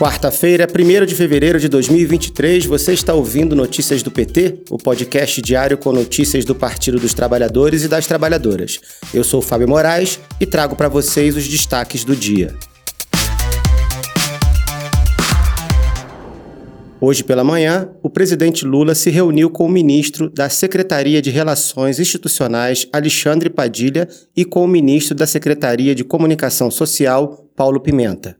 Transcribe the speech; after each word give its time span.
Quarta-feira, 0.00 0.66
1 0.66 1.04
de 1.04 1.14
fevereiro 1.14 1.60
de 1.60 1.68
2023, 1.68 2.64
você 2.64 2.94
está 2.94 3.12
ouvindo 3.12 3.54
Notícias 3.54 4.02
do 4.02 4.10
PT, 4.10 4.62
o 4.70 4.78
podcast 4.78 5.42
diário 5.42 5.76
com 5.76 5.92
notícias 5.92 6.42
do 6.42 6.54
Partido 6.54 6.98
dos 6.98 7.12
Trabalhadores 7.12 7.84
e 7.84 7.88
das 7.88 8.06
Trabalhadoras. 8.06 8.80
Eu 9.12 9.22
sou 9.22 9.42
Fábio 9.42 9.68
Moraes 9.68 10.18
e 10.40 10.46
trago 10.46 10.74
para 10.74 10.88
vocês 10.88 11.36
os 11.36 11.46
destaques 11.46 12.02
do 12.02 12.16
dia. 12.16 12.56
Hoje 16.98 17.22
pela 17.22 17.44
manhã, 17.44 17.90
o 18.02 18.08
presidente 18.08 18.64
Lula 18.64 18.94
se 18.94 19.10
reuniu 19.10 19.50
com 19.50 19.66
o 19.66 19.70
ministro 19.70 20.30
da 20.30 20.48
Secretaria 20.48 21.20
de 21.20 21.28
Relações 21.28 22.00
Institucionais, 22.00 22.88
Alexandre 22.90 23.50
Padilha, 23.50 24.08
e 24.34 24.46
com 24.46 24.64
o 24.64 24.68
ministro 24.68 25.14
da 25.14 25.26
Secretaria 25.26 25.94
de 25.94 26.04
Comunicação 26.04 26.70
Social, 26.70 27.50
Paulo 27.54 27.80
Pimenta. 27.80 28.39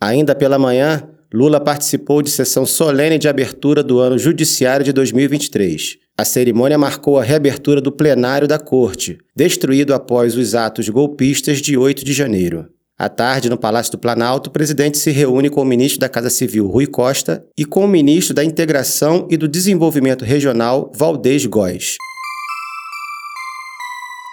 Ainda 0.00 0.34
pela 0.34 0.58
manhã, 0.58 1.06
Lula 1.32 1.60
participou 1.60 2.22
de 2.22 2.30
sessão 2.30 2.64
solene 2.64 3.18
de 3.18 3.28
abertura 3.28 3.82
do 3.82 3.98
ano 3.98 4.18
judiciário 4.18 4.84
de 4.84 4.92
2023. 4.94 5.98
A 6.16 6.24
cerimônia 6.24 6.78
marcou 6.78 7.18
a 7.18 7.22
reabertura 7.22 7.82
do 7.82 7.92
plenário 7.92 8.48
da 8.48 8.58
Corte, 8.58 9.18
destruído 9.36 9.92
após 9.92 10.36
os 10.36 10.54
atos 10.54 10.88
golpistas 10.88 11.58
de 11.58 11.76
8 11.76 12.02
de 12.04 12.14
janeiro. 12.14 12.66
À 12.98 13.08
tarde, 13.08 13.48
no 13.48 13.58
Palácio 13.58 13.92
do 13.92 13.98
Planalto, 13.98 14.50
o 14.50 14.52
presidente 14.52 14.98
se 14.98 15.10
reúne 15.10 15.48
com 15.48 15.62
o 15.62 15.66
ministro 15.66 16.00
da 16.00 16.08
Casa 16.08 16.30
Civil, 16.30 16.66
Rui 16.66 16.86
Costa, 16.86 17.44
e 17.56 17.64
com 17.64 17.84
o 17.84 17.88
ministro 17.88 18.34
da 18.34 18.44
Integração 18.44 19.26
e 19.30 19.36
do 19.36 19.48
Desenvolvimento 19.48 20.24
Regional, 20.24 20.90
Valdez 20.94 21.46
Góes. 21.46 21.96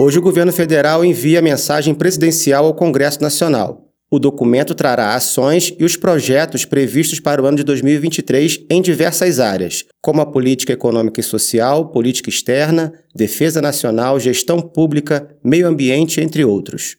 Hoje, 0.00 0.18
o 0.18 0.22
governo 0.22 0.52
federal 0.52 1.04
envia 1.04 1.42
mensagem 1.42 1.94
presidencial 1.94 2.64
ao 2.64 2.74
Congresso 2.74 3.22
Nacional. 3.22 3.89
O 4.12 4.18
documento 4.18 4.74
trará 4.74 5.14
ações 5.14 5.72
e 5.78 5.84
os 5.84 5.96
projetos 5.96 6.64
previstos 6.64 7.20
para 7.20 7.40
o 7.40 7.46
ano 7.46 7.58
de 7.58 7.62
2023 7.62 8.66
em 8.68 8.82
diversas 8.82 9.38
áreas, 9.38 9.84
como 10.02 10.20
a 10.20 10.26
política 10.26 10.72
econômica 10.72 11.20
e 11.20 11.22
social, 11.22 11.92
política 11.92 12.28
externa, 12.28 12.92
defesa 13.14 13.62
nacional, 13.62 14.18
gestão 14.18 14.60
pública, 14.60 15.28
meio 15.44 15.68
ambiente, 15.68 16.20
entre 16.20 16.44
outros. 16.44 16.96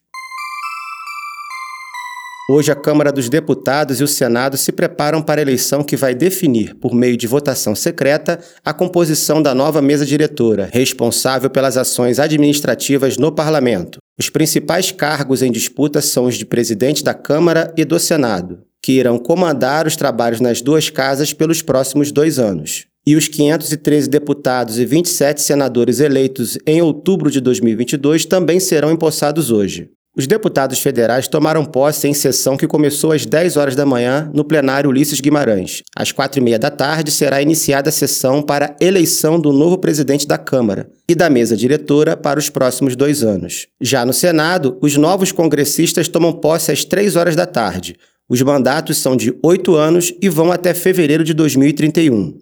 Hoje, 2.53 2.69
a 2.69 2.75
Câmara 2.75 3.13
dos 3.13 3.29
Deputados 3.29 4.01
e 4.01 4.03
o 4.03 4.07
Senado 4.09 4.57
se 4.57 4.73
preparam 4.73 5.21
para 5.21 5.39
a 5.39 5.41
eleição 5.41 5.85
que 5.85 5.95
vai 5.95 6.13
definir, 6.13 6.75
por 6.75 6.93
meio 6.93 7.15
de 7.15 7.25
votação 7.25 7.73
secreta, 7.73 8.41
a 8.61 8.73
composição 8.73 9.41
da 9.41 9.55
nova 9.55 9.81
mesa 9.81 10.05
diretora, 10.05 10.69
responsável 10.69 11.49
pelas 11.49 11.77
ações 11.77 12.19
administrativas 12.19 13.15
no 13.15 13.31
Parlamento. 13.31 13.99
Os 14.19 14.29
principais 14.29 14.91
cargos 14.91 15.41
em 15.41 15.49
disputa 15.49 16.01
são 16.01 16.25
os 16.25 16.35
de 16.35 16.45
presidente 16.45 17.05
da 17.05 17.13
Câmara 17.13 17.73
e 17.77 17.85
do 17.85 17.97
Senado, 17.97 18.59
que 18.83 18.99
irão 18.99 19.17
comandar 19.17 19.87
os 19.87 19.95
trabalhos 19.95 20.41
nas 20.41 20.61
duas 20.61 20.89
casas 20.89 21.31
pelos 21.31 21.61
próximos 21.61 22.11
dois 22.11 22.37
anos. 22.37 22.85
E 23.07 23.15
os 23.15 23.29
513 23.29 24.09
deputados 24.09 24.77
e 24.77 24.85
27 24.85 25.41
senadores 25.41 26.01
eleitos 26.01 26.57
em 26.67 26.81
outubro 26.81 27.31
de 27.31 27.39
2022 27.39 28.25
também 28.25 28.59
serão 28.59 28.91
empossados 28.91 29.51
hoje. 29.51 29.89
Os 30.21 30.27
deputados 30.27 30.77
federais 30.77 31.27
tomaram 31.27 31.65
posse 31.65 32.07
em 32.07 32.13
sessão 32.13 32.55
que 32.55 32.67
começou 32.67 33.11
às 33.11 33.25
10 33.25 33.57
horas 33.57 33.75
da 33.75 33.87
manhã 33.87 34.29
no 34.31 34.45
plenário 34.45 34.87
Ulisses 34.87 35.19
Guimarães. 35.19 35.81
Às 35.95 36.11
quatro 36.11 36.39
e 36.39 36.43
meia 36.43 36.59
da 36.59 36.69
tarde 36.69 37.09
será 37.09 37.41
iniciada 37.41 37.89
a 37.89 37.91
sessão 37.91 38.39
para 38.39 38.75
eleição 38.79 39.39
do 39.39 39.51
novo 39.51 39.79
presidente 39.79 40.27
da 40.27 40.37
Câmara 40.37 40.87
e 41.09 41.15
da 41.15 41.27
mesa 41.27 41.57
diretora 41.57 42.15
para 42.15 42.37
os 42.37 42.51
próximos 42.51 42.95
dois 42.95 43.23
anos. 43.23 43.65
Já 43.81 44.05
no 44.05 44.13
Senado, 44.13 44.77
os 44.79 44.95
novos 44.95 45.31
congressistas 45.31 46.07
tomam 46.07 46.33
posse 46.33 46.71
às 46.71 46.85
3 46.85 47.15
horas 47.15 47.35
da 47.35 47.47
tarde. 47.47 47.95
Os 48.29 48.39
mandatos 48.43 48.99
são 48.99 49.17
de 49.17 49.33
oito 49.43 49.73
anos 49.73 50.13
e 50.21 50.29
vão 50.29 50.51
até 50.51 50.75
fevereiro 50.75 51.23
de 51.23 51.33
2031. 51.33 52.37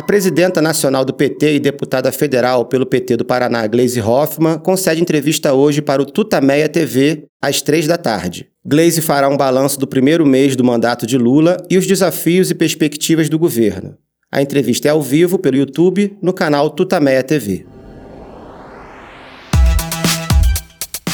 A 0.00 0.02
presidenta 0.02 0.62
nacional 0.62 1.04
do 1.04 1.12
PT 1.12 1.56
e 1.56 1.60
deputada 1.60 2.10
federal 2.10 2.64
pelo 2.64 2.86
PT 2.86 3.18
do 3.18 3.24
Paraná, 3.24 3.66
Gleisi 3.66 4.00
Hoffmann, 4.00 4.58
concede 4.58 4.98
entrevista 4.98 5.52
hoje 5.52 5.82
para 5.82 6.00
o 6.00 6.06
Tutameia 6.06 6.70
TV, 6.70 7.26
às 7.38 7.60
três 7.60 7.86
da 7.86 7.98
tarde. 7.98 8.48
Gleisi 8.64 9.02
fará 9.02 9.28
um 9.28 9.36
balanço 9.36 9.78
do 9.78 9.86
primeiro 9.86 10.24
mês 10.24 10.56
do 10.56 10.64
mandato 10.64 11.06
de 11.06 11.18
Lula 11.18 11.58
e 11.68 11.76
os 11.76 11.86
desafios 11.86 12.50
e 12.50 12.54
perspectivas 12.54 13.28
do 13.28 13.38
governo. 13.38 13.94
A 14.32 14.40
entrevista 14.40 14.88
é 14.88 14.90
ao 14.90 15.02
vivo 15.02 15.38
pelo 15.38 15.58
YouTube 15.58 16.16
no 16.22 16.32
canal 16.32 16.70
Tutameia 16.70 17.22
TV. 17.22 17.66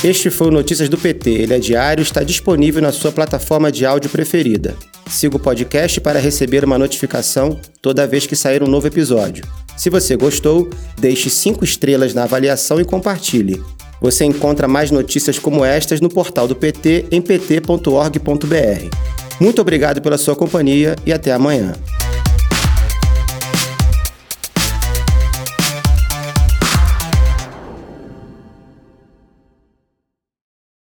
Este 0.04 0.30
foi 0.30 0.48
o 0.48 0.50
Notícias 0.50 0.88
do 0.88 0.98
PT. 0.98 1.30
Ele 1.30 1.54
é 1.54 1.58
diário 1.58 2.02
e 2.02 2.04
está 2.04 2.22
disponível 2.22 2.82
na 2.82 2.92
sua 2.92 3.10
plataforma 3.10 3.72
de 3.72 3.86
áudio 3.86 4.10
preferida. 4.10 4.76
Siga 5.08 5.36
o 5.36 5.40
podcast 5.40 6.00
para 6.00 6.20
receber 6.20 6.64
uma 6.64 6.78
notificação 6.78 7.58
toda 7.80 8.06
vez 8.06 8.26
que 8.26 8.36
sair 8.36 8.62
um 8.62 8.66
novo 8.66 8.86
episódio. 8.86 9.44
Se 9.76 9.88
você 9.88 10.14
gostou, 10.14 10.68
deixe 10.98 11.30
5 11.30 11.64
estrelas 11.64 12.12
na 12.12 12.24
avaliação 12.24 12.80
e 12.80 12.84
compartilhe. 12.84 13.62
Você 14.00 14.24
encontra 14.24 14.68
mais 14.68 14.90
notícias 14.90 15.38
como 15.38 15.64
estas 15.64 16.00
no 16.00 16.08
portal 16.08 16.46
do 16.46 16.54
PT 16.54 17.06
em 17.10 17.22
pt.org.br. 17.22 18.96
Muito 19.40 19.60
obrigado 19.60 20.02
pela 20.02 20.18
sua 20.18 20.36
companhia 20.36 20.94
e 21.06 21.12
até 21.12 21.32
amanhã. 21.32 21.74